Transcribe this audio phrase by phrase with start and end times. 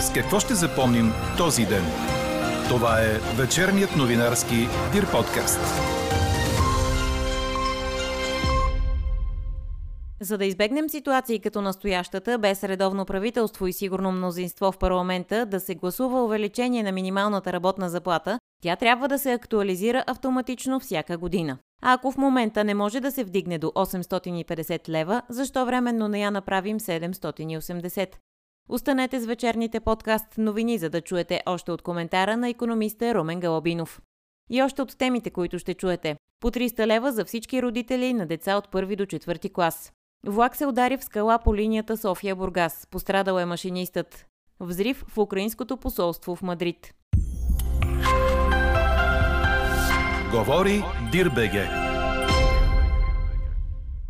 [0.00, 1.84] С какво ще запомним този ден?
[2.68, 4.54] Това е вечерният новинарски
[4.92, 5.60] Дир подкаст.
[10.20, 15.60] За да избегнем ситуации като настоящата, без редовно правителство и сигурно мнозинство в парламента, да
[15.60, 21.58] се гласува увеличение на минималната работна заплата, тя трябва да се актуализира автоматично всяка година.
[21.82, 26.20] А ако в момента не може да се вдигне до 850 лева, защо временно не
[26.20, 28.08] я направим 780?
[28.72, 34.00] Останете с вечерните подкаст новини, за да чуете още от коментара на економиста Румен Галабинов.
[34.50, 36.16] И още от темите, които ще чуете.
[36.40, 39.92] По 300 лева за всички родители на деца от първи до четвърти клас.
[40.26, 42.88] Влак се удари в скала по линията София-Бургас.
[42.90, 44.26] Пострадал е машинистът.
[44.60, 46.94] Взрив в украинското посолство в Мадрид.
[50.32, 51.89] Говори Дирбеге.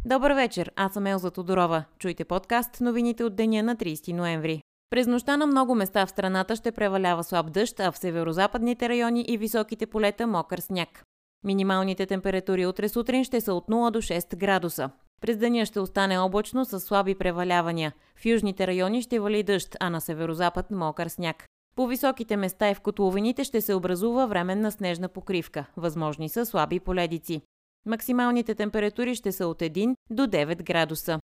[0.05, 1.85] Добър вечер, аз съм Елза Тодорова.
[1.99, 4.63] Чуйте подкаст новините от деня на 30 ноември.
[4.91, 9.25] През нощта на много места в страната ще превалява слаб дъжд, а в северо-западните райони
[9.29, 11.05] и високите полета мокър сняг.
[11.45, 14.91] Минималните температури утре сутрин ще са от 0 до 6 градуса.
[15.21, 17.93] През деня ще остане облачно с слаби превалявания.
[18.17, 21.47] В южните райони ще вали дъжд, а на северо-запад мокър сняг.
[21.77, 25.65] По високите места и в котловините ще се образува временна снежна покривка.
[25.77, 27.43] Възможни са слаби поледици.
[27.87, 31.21] Максималните температури ще са от 1 до 9 градуса.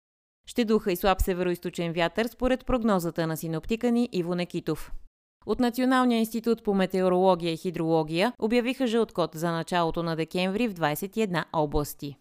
[0.48, 4.92] Ще духа и слаб североисточен вятър според прогнозата на синоптика ни Иво Некитов.
[5.46, 11.44] От Националния институт по метеорология и хидрология обявиха жълт за началото на декември в 21
[11.54, 12.18] области.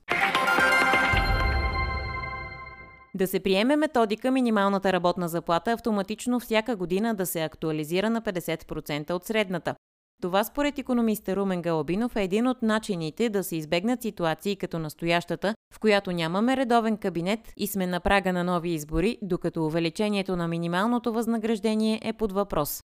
[3.14, 9.11] Да се приеме методика минималната работна заплата автоматично всяка година да се актуализира на 50%
[9.11, 9.74] от средната.
[10.23, 15.55] Това според економиста Румен Галабинов е един от начините да се избегнат ситуации като настоящата,
[15.75, 20.48] в която нямаме редовен кабинет и сме на прага на нови избори, докато увеличението на
[20.48, 22.83] минималното възнаграждение е под въпрос.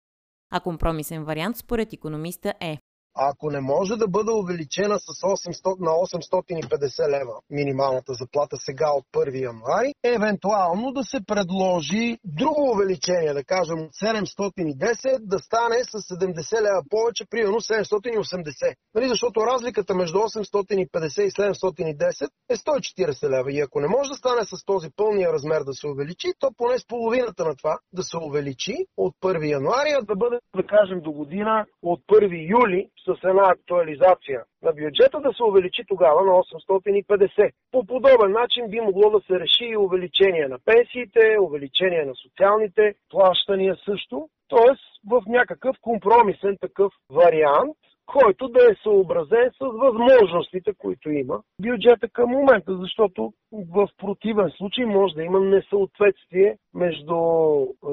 [0.50, 2.78] А компромисен вариант според економиста е
[3.14, 9.04] ако не може да бъде увеличена с 800 на 850 лева минималната заплата сега от
[9.12, 16.02] 1 януари, евентуално да се предложи друго увеличение, да кажем от 710 да стане с
[16.14, 18.74] 70 лева повече, примерно 780.
[18.94, 23.52] Нали, защото разликата между 850 и 710 е 140 лева.
[23.52, 26.78] И ако не може да стане с този пълния размер да се увеличи, то поне
[26.78, 31.00] с половината на това да се увеличи от 1 януари, а да бъде, да кажем,
[31.00, 36.32] до година от 1 юли с една актуализация на бюджета да се увеличи тогава на
[36.32, 37.50] 850.
[37.72, 42.94] По подобен начин би могло да се реши и увеличение на пенсиите, увеличение на социалните
[43.10, 44.28] плащания също.
[44.48, 47.76] Тоест в някакъв компромисен такъв вариант,
[48.06, 54.84] който да е съобразен с възможностите, които има бюджета към момента, защото в противен случай
[54.84, 57.16] може да има несъответствие между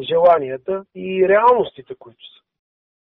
[0.02, 2.49] желанията и реалностите, които са.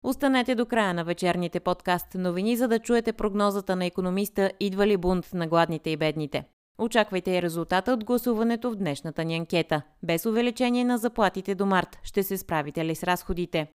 [0.04, 4.96] Останете до края на вечерните подкаст новини, за да чуете прогнозата на економиста Идва ли
[4.96, 6.44] бунт на гладните и бедните.
[6.78, 9.82] Очаквайте и резултата от гласуването в днешната ни анкета.
[10.02, 13.68] Без увеличение на заплатите до март ще се справите ли с разходите?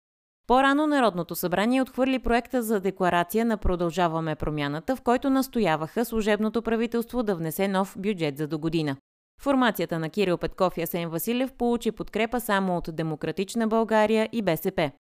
[0.48, 7.24] По-рано Народното събрание отхвърли проекта за декларация на Продължаваме промяната, в който настояваха служебното правителство
[7.24, 8.96] да внесе нов бюджет за до година.
[9.42, 14.92] Формацията на Кирил Петков и Асен Василев получи подкрепа само от Демократична България и БСП.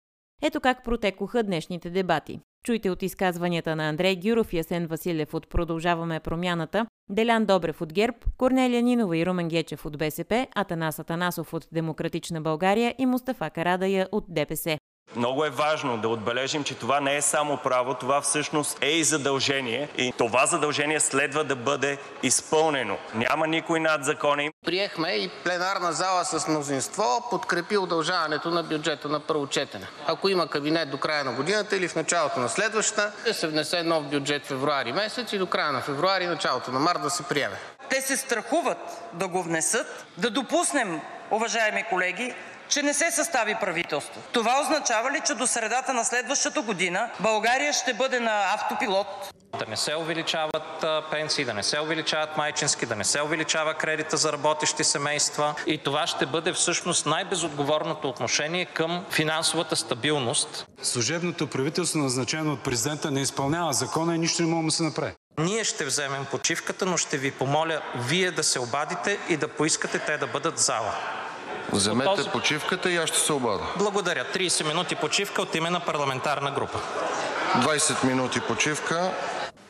[0.43, 2.41] Ето как протекоха днешните дебати.
[2.65, 7.93] Чуйте от изказванията на Андрей Гюров и Асен Василев от Продължаваме промяната, Делян Добрев от
[7.93, 13.51] ГЕРБ, Корнелия Нинова и Румен Гечев от БСП, Атанас Атанасов от Демократична България и Мустафа
[13.51, 14.79] Карадая от ДПС.
[15.17, 19.05] Много е важно да отбележим, че това не е само право, това всъщност е и
[19.05, 22.97] задължение и това задължение следва да бъде изпълнено.
[23.15, 24.51] Няма никой над закони.
[24.65, 29.87] Приехме и пленарна зала с мнозинство подкрепи удължаването на бюджета на първо четене.
[30.07, 33.83] Ако има кабинет до края на годината или в началото на следващата, да се внесе
[33.83, 37.57] нов бюджет февруари месец и до края на февруари, началото на март да се приеме.
[37.91, 38.79] Те се страхуват
[39.13, 42.35] да го внесат, да допуснем, уважаеми колеги,
[42.71, 44.21] че не се състави правителство.
[44.33, 49.07] Това означава ли, че до средата на следващата година България ще бъде на автопилот?
[49.59, 54.17] Да не се увеличават пенсии, да не се увеличават майчински, да не се увеличава кредита
[54.17, 55.55] за работещи семейства.
[55.67, 60.67] И това ще бъде всъщност най-безотговорното отношение към финансовата стабилност.
[60.83, 65.13] Служебното правителство, назначено от президента, не изпълнява закона и нищо не може да се направи.
[65.39, 69.99] Ние ще вземем почивката, но ще ви помоля вие да се обадите и да поискате
[69.99, 71.20] те да бъдат в зала.
[71.73, 72.31] Вземете този...
[72.31, 73.65] почивката и аз ще се обада.
[73.77, 74.25] Благодаря.
[74.35, 76.79] 30 минути почивка от име на парламентарна група.
[77.57, 79.11] 20 минути почивка.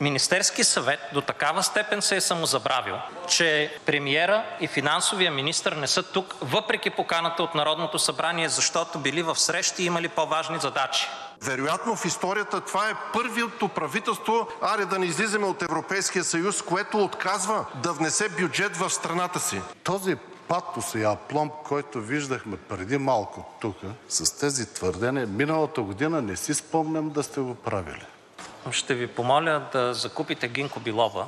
[0.00, 2.96] Министерски съвет до такава степен се е самозабравил,
[3.28, 9.22] че премиера и финансовия министр не са тук, въпреки поканата от Народното събрание, защото били
[9.22, 11.06] в срещи и имали по-важни задачи.
[11.42, 17.04] Вероятно в историята това е първото правителство, аре да не излизаме от Европейския съюз, което
[17.04, 19.60] отказва да внесе бюджет в страната си.
[19.84, 20.16] Този
[20.50, 23.76] патос и апломб, който виждахме преди малко тук,
[24.08, 28.04] с тези твърдения, миналата година не си спомням да сте го правили.
[28.70, 31.26] Ще ви помоля да закупите Гинко Билова.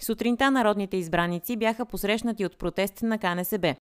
[0.00, 3.74] Сутринта народните избраници бяха посрещнати от протест на КНСБ.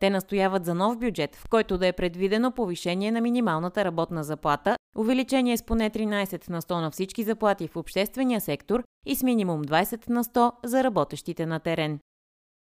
[0.00, 4.76] Те настояват за нов бюджет, в който да е предвидено повишение на минималната работна заплата,
[4.98, 9.64] увеличение с поне 13 на 100 на всички заплати в обществения сектор и с минимум
[9.64, 11.98] 20 на 100 за работещите на терен.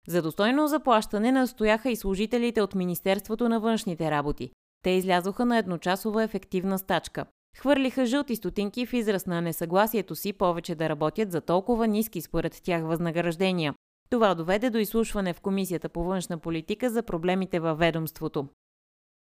[0.08, 4.50] За достойно заплащане настояха и служителите от Министерството на външните работи.
[4.82, 7.26] Те излязоха на едночасова ефективна стачка.
[7.56, 12.62] Хвърлиха жълти стотинки в израз на несъгласието си повече да работят за толкова ниски според
[12.62, 13.74] тях възнаграждения.
[14.10, 18.48] Това доведе до изслушване в Комисията по външна политика за проблемите във ведомството.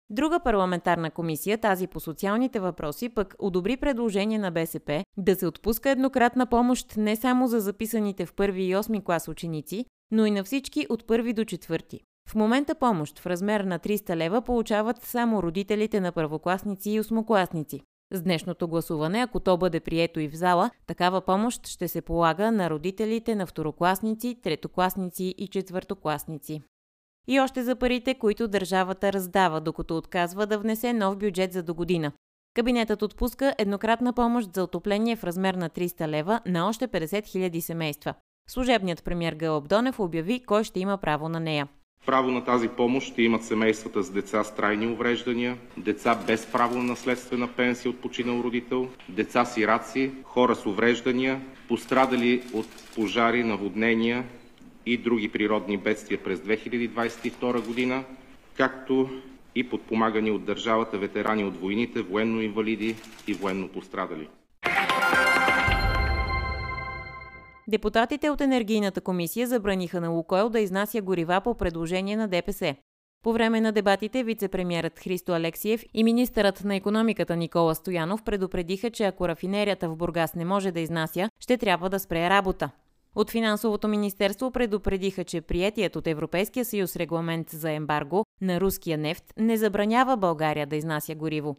[0.09, 5.89] Друга парламентарна комисия, тази по социалните въпроси, пък одобри предложение на БСП да се отпуска
[5.89, 10.44] еднократна помощ не само за записаните в първи и 8 клас ученици, но и на
[10.44, 12.00] всички от първи до четвърти.
[12.30, 17.81] В момента помощ в размер на 300 лева получават само родителите на първокласници и осмокласници.
[18.13, 22.51] С днешното гласуване, ако то бъде прието и в зала, такава помощ ще се полага
[22.51, 26.62] на родителите на второкласници, третокласници и четвъртокласници.
[27.27, 31.74] И още за парите, които държавата раздава, докато отказва да внесе нов бюджет за до
[31.74, 32.12] година.
[32.54, 37.59] Кабинетът отпуска еднократна помощ за отопление в размер на 300 лева на още 50 000
[37.59, 38.13] семейства.
[38.49, 41.67] Служебният премьер Гълъб Донев обяви кой ще има право на нея.
[42.05, 46.77] Право на тази помощ ще имат семействата с деца с трайни увреждания, деца без право
[46.77, 54.23] на наследствена пенсия от починал родител, деца сираци, хора с увреждания, пострадали от пожари, наводнения
[54.85, 58.03] и други природни бедствия през 2022 година,
[58.57, 59.09] както
[59.55, 62.95] и подпомагани от държавата ветерани от войните, военно инвалиди
[63.27, 63.67] и военно
[67.69, 72.75] Депутатите от Енергийната комисия забраниха на Лукойл да изнася горива по предложение на ДПС.
[73.24, 79.04] По време на дебатите вице-премьерът Христо Алексиев и министърът на економиката Никола Стоянов предупредиха, че
[79.04, 82.69] ако рафинерията в Бургас не може да изнася, ще трябва да спре работа.
[83.16, 89.34] От Финансовото министерство предупредиха, че приятият от Европейския съюз регламент за ембарго на руския нефт
[89.38, 91.58] не забранява България да изнася гориво.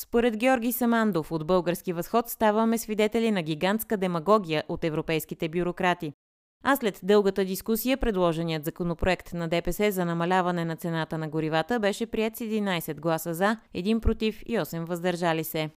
[0.00, 6.12] Според Георги Самандов от Български възход ставаме свидетели на гигантска демагогия от европейските бюрократи.
[6.64, 12.06] А след дългата дискусия, предложеният законопроект на ДПС за намаляване на цената на горивата беше
[12.06, 15.70] прият с 11 гласа за, 1 против и 8 въздържали се.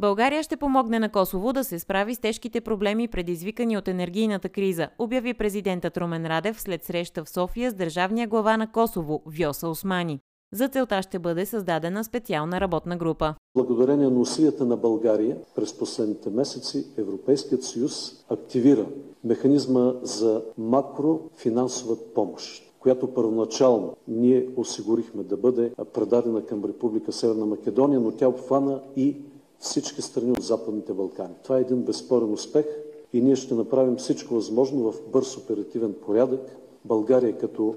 [0.00, 4.88] България ще помогне на Косово да се справи с тежките проблеми, предизвикани от енергийната криза,
[4.98, 10.20] обяви президентът Румен Радев след среща в София с държавния глава на Косово Вьоса Османи.
[10.54, 13.34] За целта ще бъде създадена специална работна група.
[13.54, 18.86] Благодарение на усилията на България през последните месеци Европейският съюз активира
[19.24, 28.00] механизма за макрофинансова помощ която първоначално ние осигурихме да бъде предадена към Република Северна Македония,
[28.00, 29.16] но тя обхвана и
[29.58, 31.34] всички страни от Западните Балкани.
[31.44, 32.66] Това е един безспорен успех
[33.12, 37.74] и ние ще направим всичко възможно в бърз оперативен порядък България като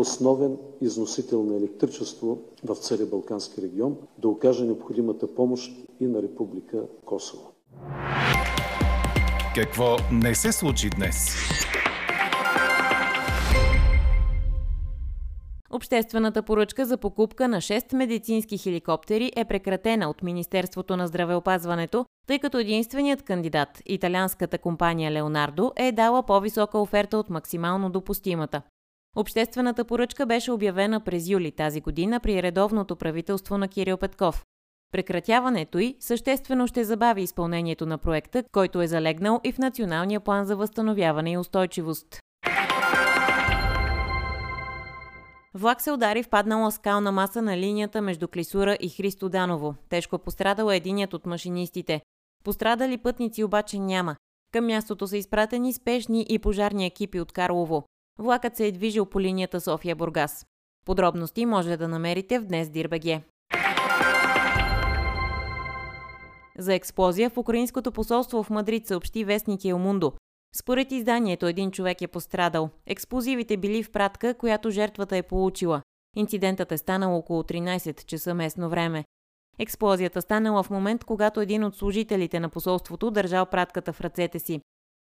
[0.00, 6.82] основен износител на електричество в целия Балкански регион, да окаже необходимата помощ и на Република
[7.04, 7.52] Косово.
[9.54, 11.34] Какво не се случи днес?
[15.72, 22.38] Обществената поръчка за покупка на 6 медицински хеликоптери е прекратена от Министерството на здравеопазването, тъй
[22.38, 28.62] като единственият кандидат, италианската компания Леонардо, е дала по-висока оферта от максимално допустимата.
[29.16, 34.44] Обществената поръчка беше обявена през юли тази година при редовното правителство на Кирил Петков.
[34.92, 40.44] Прекратяването й съществено ще забави изпълнението на проекта, който е залегнал и в Националния план
[40.44, 42.20] за възстановяване и устойчивост.
[45.54, 49.74] Влак се удари в паднала скална маса на линията между Клисура и Христо Даново.
[49.88, 52.00] Тежко пострадал е единият от машинистите.
[52.44, 54.16] Пострадали пътници обаче няма.
[54.52, 57.84] Към мястото са изпратени спешни и пожарни екипи от Карлово.
[58.20, 60.46] Влакът се е движил по линията София-Бургас.
[60.86, 63.22] Подробности може да намерите в Днес Дирбеге.
[66.58, 70.12] За експлозия в украинското посолство в Мадрид съобщи вестник Елмундо.
[70.56, 72.70] Според изданието един човек е пострадал.
[72.86, 75.82] Експлозивите били в пратка, която жертвата е получила.
[76.16, 79.04] Инцидентът е станал около 13 часа местно време.
[79.58, 84.60] Експлозията станала в момент, когато един от служителите на посолството държал пратката в ръцете си.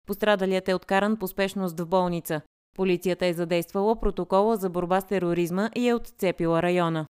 [0.08, 2.42] Пострадалият е откаран по спешност в болница.
[2.80, 7.06] Полицията е задействала протокола за борба с тероризма и е отцепила района.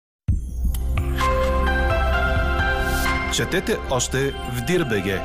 [3.36, 5.21] Четете още в Дирбеге.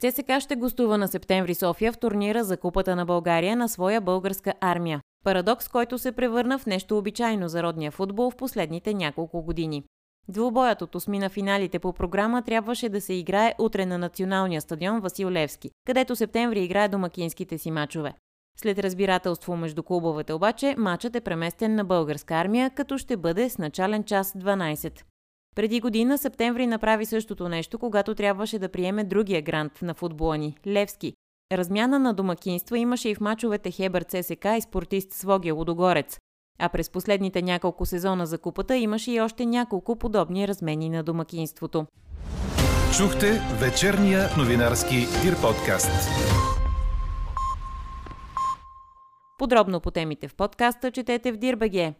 [0.00, 4.54] ЦСК ще гостува на септември София в турнира за Купата на България на своя българска
[4.60, 5.00] армия.
[5.24, 9.84] Парадокс, който се превърна в нещо обичайно за родния футбол в последните няколко години.
[10.28, 15.00] Двубоят от осми на финалите по програма трябваше да се играе утре на националния стадион
[15.00, 18.14] Васил Левски, където септември играе домакинските си мачове.
[18.56, 23.58] След разбирателство между клубовете обаче, матчът е преместен на българска армия, като ще бъде с
[23.58, 25.02] начален час 12.
[25.54, 30.56] Преди година септември направи същото нещо, когато трябваше да приеме другия грант на футбола ни–
[30.66, 31.12] Левски.
[31.52, 36.18] Размяна на домакинства имаше и в мачовете Хебър ЦСК и спортист Свогия Лудогорец.
[36.58, 41.86] А през последните няколко сезона за купата имаше и още няколко подобни размени на домакинството.
[42.96, 46.08] Чухте вечерния новинарски Дир подкаст.
[49.38, 51.94] Подробно по темите в подкаста четете в Дирбеге.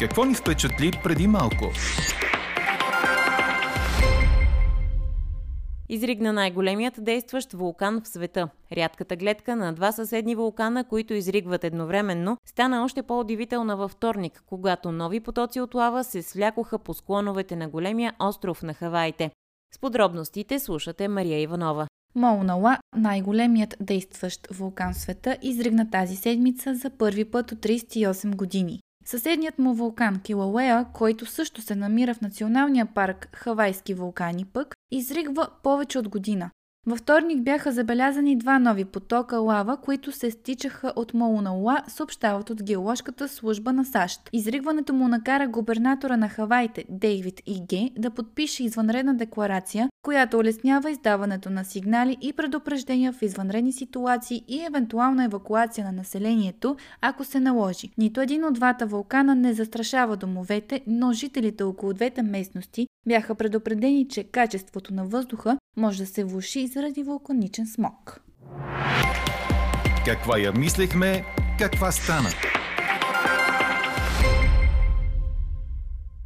[0.00, 1.70] Какво ни впечатли преди малко?
[5.92, 8.48] Изригна най-големият действащ вулкан в света.
[8.72, 14.92] Рядката гледка на два съседни вулкана, които изригват едновременно, стана още по-удивителна във вторник, когато
[14.92, 19.30] нови потоци от лава се свлякоха по склоновете на големия остров на Хаваите.
[19.74, 21.86] С подробностите слушате Мария Иванова.
[22.14, 28.80] Маунала, най-големият действащ вулкан в света, изригна тази седмица за първи път от 38 години.
[29.04, 35.48] Съседният му вулкан Килауеа, който също се намира в националния парк Хавайски вулкани пък, изригва
[35.62, 36.50] повече от година.
[36.86, 42.62] Във вторник бяха забелязани два нови потока лава, които се стичаха от Мауна съобщават от
[42.62, 44.20] геоложката служба на САЩ.
[44.32, 51.50] Изригването му накара губернатора на Хавайте, Дейвид Иге, да подпише извънредна декларация, която улеснява издаването
[51.50, 57.90] на сигнали и предупреждения в извънредни ситуации и евентуална евакуация на населението, ако се наложи.
[57.98, 64.08] Нито един от двата вулкана не застрашава домовете, но жителите около двете местности бяха предупредени,
[64.08, 68.20] че качеството на въздуха може да се влуши заради вулканичен смог.
[70.04, 71.24] Каква я мислехме,
[71.58, 72.28] каква стана?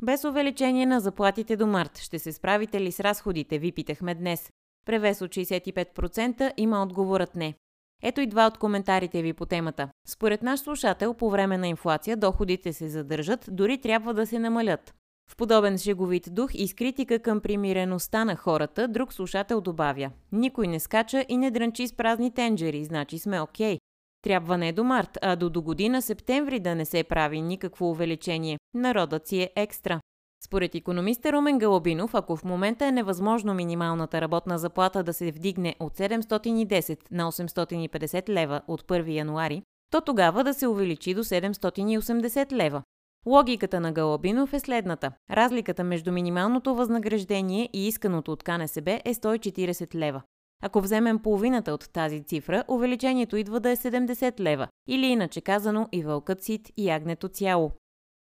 [0.03, 4.51] Без увеличение на заплатите до март ще се справите ли с разходите, ви питахме днес.
[4.87, 7.55] Превес от 65% има отговорът не.
[8.03, 9.89] Ето и два от коментарите ви по темата.
[10.09, 14.95] Според наш слушател, по време на инфлация доходите се задържат, дори трябва да се намалят.
[15.31, 20.67] В подобен шеговит дух и с критика към примиреността на хората, друг слушател добавя Никой
[20.67, 23.75] не скача и не дрънчи с празни тенджери, значи сме окей.
[23.75, 23.79] Okay.
[24.23, 28.59] Трябва не до март, а до до година септември да не се прави никакво увеличение.
[28.75, 30.01] Народът си е екстра.
[30.45, 35.77] Според економиста Румен Галобинов, ако в момента е невъзможно минималната работна заплата да се вдигне
[35.81, 42.53] от 710 на 850 лева от 1 януари, то тогава да се увеличи до 780
[42.53, 42.83] лева.
[43.27, 45.13] Логиката на Галабинов е следната.
[45.31, 50.23] Разликата между минималното възнаграждение и исканото от КНСБ е 140 лева.
[50.63, 55.89] Ако вземем половината от тази цифра, увеличението идва да е 70 лева, или иначе казано
[55.93, 57.73] и вълкът сит и ягнето цяло.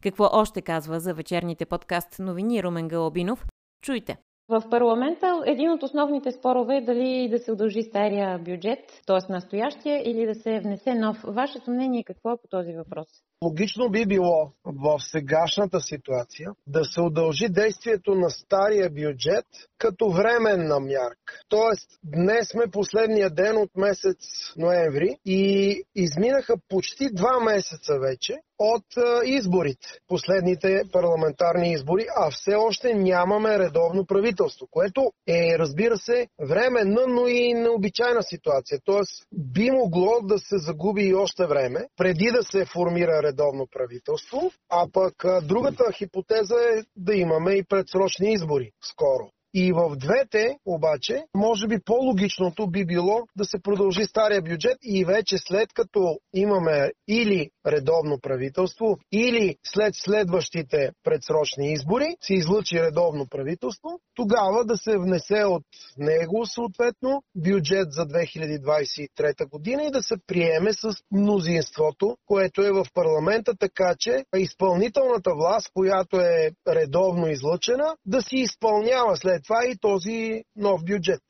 [0.03, 3.46] Какво още казва за вечерните подкаст новини Румен Галабинов?
[3.84, 4.17] Чуйте!
[4.51, 9.31] В парламента един от основните спорове е дали да се удължи стария бюджет, т.е.
[9.34, 11.17] настоящия, или да се внесе нов.
[11.24, 13.08] Вашето мнение какво е по този въпрос?
[13.43, 19.46] Логично би било в сегашната ситуация да се удължи действието на стария бюджет
[19.77, 21.34] като временна мярка.
[21.50, 24.17] Тоест, днес сме последния ден от месец
[24.58, 28.86] ноември и изминаха почти два месеца вече от
[29.25, 37.08] изборите, последните парламентарни избори, а все още нямаме редовно правителство, което е, разбира се, временна,
[37.08, 38.80] но и необичайна ситуация.
[38.86, 44.51] Тоест, би могло да се загуби и още време, преди да се формира редовно правителство,
[44.70, 45.13] а пък
[45.44, 49.30] другата хипотеза е да имаме и предсрочни избори скоро.
[49.53, 55.05] И в двете, обаче, може би по-логичното би било да се продължи стария бюджет и
[55.05, 63.27] вече след като имаме или редовно правителство, или след следващите предсрочни избори се излъчи редовно
[63.29, 65.63] правителство, тогава да се внесе от
[65.98, 72.86] него съответно бюджет за 2023 година и да се приеме с мнозинството, което е в
[72.93, 79.77] парламента, така че изпълнителната власт, която е редовно излъчена, да си изпълнява след това и
[79.77, 81.21] този нов бюджет.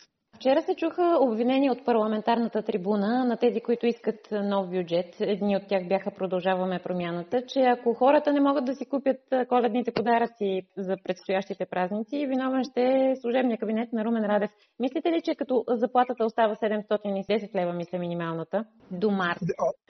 [0.41, 5.15] Вчера се чуха обвинения от парламентарната трибуна на тези, които искат нов бюджет.
[5.19, 9.17] Едни от тях бяха продължаваме промяната, че ако хората не могат да си купят
[9.49, 14.51] коледните подаръци за предстоящите празници, виновен ще е служебния кабинет на Румен Радев.
[14.79, 19.39] Мислите ли, че като заплатата остава 710 лева, мисля минималната, до март?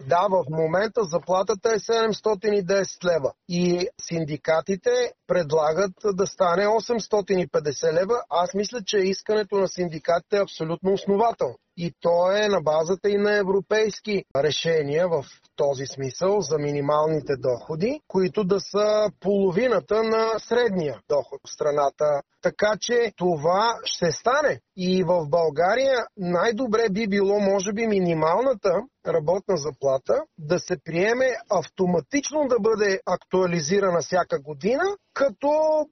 [0.08, 4.90] Да, в момента заплатата е 710 лева и синдикатите
[5.32, 8.22] предлагат да стане 850 лева.
[8.30, 11.56] Аз мисля, че искането на синдикатите е абсолютно основателно.
[11.78, 15.25] И то е на базата и на европейски решения в
[15.56, 22.22] този смисъл за минималните доходи, които да са половината на средния доход в страната.
[22.42, 24.60] Така че това ще стане.
[24.78, 32.48] И в България най-добре би било, може би, минималната работна заплата да се приеме автоматично
[32.48, 35.51] да бъде актуализирана всяка година като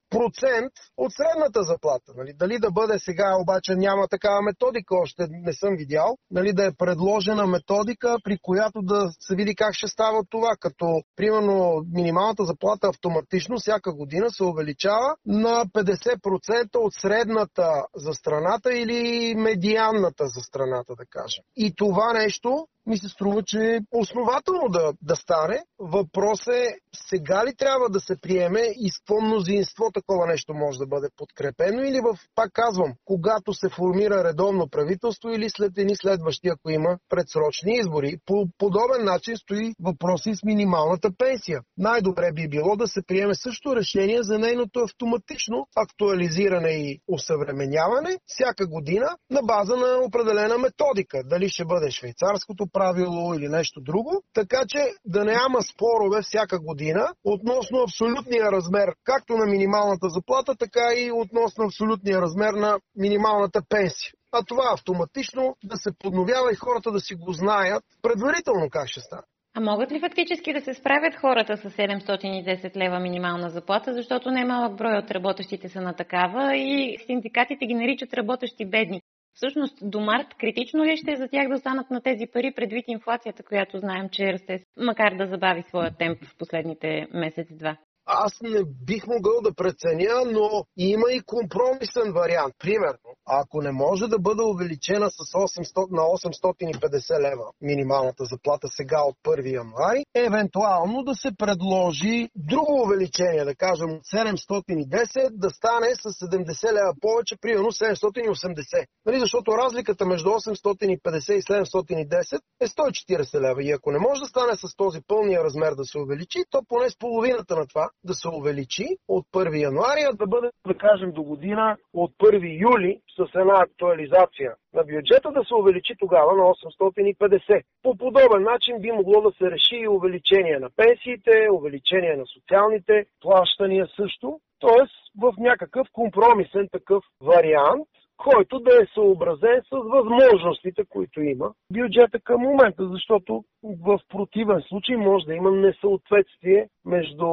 [0.10, 2.14] процент от средната заплата.
[2.18, 2.34] Нали?
[2.34, 6.76] Дали да бъде сега, обаче няма такава методика, още не съм видял, нали, да е
[6.78, 12.88] предложена методика, при която да се види как ще става това, като примерно минималната заплата
[12.88, 20.94] автоматично всяка година се увеличава на 50% от средната за страната или медианната за страната,
[20.98, 21.44] да кажем.
[21.56, 25.64] И това нещо ми се струва, че е основателно да, да стане.
[25.80, 30.80] Въпрос е сега ли трябва да се приеме и с какво мнозинство такова нещо може
[30.80, 35.96] да бъде подкрепено или в, пак казвам, когато се формира редовно правителство или след едни
[35.96, 38.18] следващи, ако има предсрочни избори.
[38.26, 41.62] По подобен начин стои въпроси с минималната пенсия.
[41.78, 48.68] Най-добре би било да се приеме също решение за нейното автоматично актуализиране и усъвременяване всяка
[48.68, 51.22] година на база на определена методика.
[51.26, 56.79] Дали ще бъде швейцарското правило или нещо друго, така че да няма спорове всяка година
[57.24, 64.12] относно абсолютния размер, както на минималната заплата, така и относно абсолютния размер на минималната пенсия.
[64.32, 69.00] А това автоматично да се подновява и хората да си го знаят предварително как ще
[69.00, 69.24] стане.
[69.56, 74.78] А могат ли фактически да се справят хората с 710 лева минимална заплата, защото немалък
[74.78, 79.02] брой от работещите са на такава и синдикатите ги наричат работещи бедни?
[79.40, 82.86] Всъщност до март критично ли ще е за тях да останат на тези пари предвид
[82.88, 87.78] инфлацията, която знаем, че расте, макар да забави своя темп в последните месец-два?
[88.10, 92.54] Аз не бих могъл да преценя, но има и компромисен вариант.
[92.60, 99.02] Примерно, ако не може да бъде увеличена с 800 на 850 лева минималната заплата сега
[99.02, 105.90] от 1 януари, евентуално да се предложи друго увеличение, да кажем от 710 да стане
[105.96, 108.86] с 70 лева повече, примерно 780.
[109.06, 113.64] Нали, защото разликата между 850 и 710 е 140 лева.
[113.64, 116.90] И ако не може да стане с този пълния размер да се увеличи, то поне
[116.90, 121.12] с половината на това да се увеличи от 1 януари, а да бъде, да кажем,
[121.12, 126.44] до година от 1 юли с една актуализация на бюджета да се увеличи тогава на
[126.44, 127.62] 850.
[127.84, 133.06] По подобен начин би могло да се реши и увеличение на пенсиите, увеличение на социалните
[133.22, 134.40] плащания също.
[134.60, 137.88] Тоест в някакъв компромисен такъв вариант,
[138.24, 144.98] който да е съобразен с възможностите, които има бюджета към момента, защото в противен случай
[144.98, 147.28] може да има несъответствие между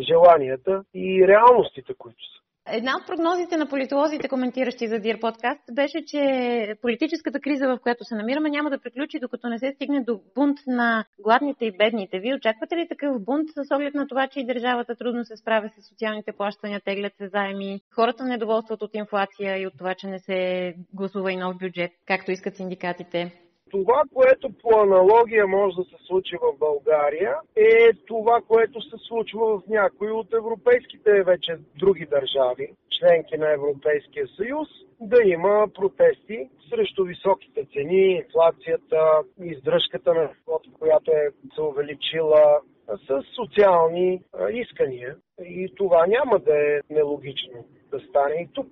[0.00, 2.43] желанията и реалностите, които са.
[2.72, 8.04] Една от прогнозите на политолозите, коментиращи за Дир подкаст, беше, че политическата криза, в която
[8.04, 12.18] се намираме, няма да приключи, докато не се стигне до бунт на гладните и бедните.
[12.18, 15.70] Вие очаквате ли такъв бунт с оглед на това, че и държавата трудно се справя
[15.78, 20.18] с социалните плащания, теглят се заеми, хората недоволстват от инфлация и от това, че не
[20.18, 23.43] се гласува и нов бюджет, както искат синдикатите?
[23.74, 29.58] Това, което по аналогия може да се случи в България, е това, което се случва
[29.58, 34.68] в някои от европейските вече други държави, членки на Европейския съюз,
[35.00, 42.60] да има протести срещу високите цени, инфлацията, издръжката на живота, която е се увеличила
[43.06, 45.16] с социални искания.
[45.44, 48.66] И това няма да е нелогично да стане и тук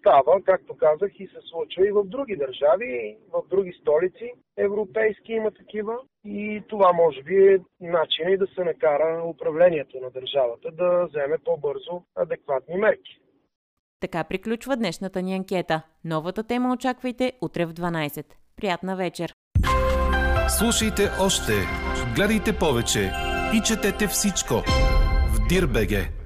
[0.00, 5.50] става, както казах, и се случва и в други държави, в други столици европейски има
[5.50, 5.96] такива.
[6.24, 11.36] И това може би е начин и да се накара управлението на държавата да вземе
[11.44, 13.20] по-бързо адекватни мерки.
[14.00, 15.82] Така приключва днешната ни анкета.
[16.04, 18.26] Новата тема очаквайте утре в 12.
[18.56, 19.32] Приятна вечер!
[20.58, 21.52] Слушайте още,
[22.14, 23.10] гледайте повече
[23.54, 24.54] и четете всичко
[25.34, 26.19] в Дирбеге.